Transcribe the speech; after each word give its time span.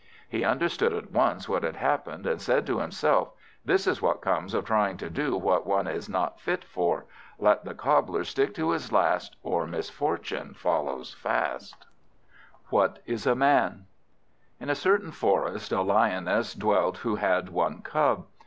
He 0.27 0.43
understood 0.43 0.93
at 0.93 1.11
once 1.11 1.47
what 1.47 1.61
had 1.61 1.75
happened, 1.75 2.25
and 2.25 2.41
said 2.41 2.65
to 2.65 2.79
himself, 2.79 3.33
"This 3.63 3.85
is 3.85 4.01
what 4.01 4.19
comes 4.19 4.55
of 4.55 4.65
trying 4.65 4.97
to 4.97 5.11
do 5.11 5.37
what 5.37 5.67
one 5.67 5.85
is 5.85 6.09
not 6.09 6.39
fit 6.39 6.63
for. 6.63 7.05
Let 7.37 7.65
the 7.65 7.75
cobbler 7.75 8.23
stick 8.23 8.55
to 8.55 8.71
his 8.71 8.91
last, 8.91 9.35
or 9.43 9.67
misfortune 9.67 10.55
follows 10.55 11.13
fast." 11.13 11.85
What 12.71 12.97
is 13.05 13.27
a 13.27 13.35
Man? 13.35 13.85
IN 14.59 14.71
a 14.71 14.73
certain 14.75 15.11
forest, 15.11 15.71
a 15.71 15.83
Lioness 15.83 16.55
dwelt 16.55 16.97
who 17.05 17.17
had 17.17 17.49
one 17.49 17.83
cub. 17.83 18.25